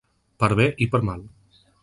Per 0.43 0.49
bé 0.61 0.65
i 0.87 0.89
per 0.95 1.03
mal. 1.11 1.23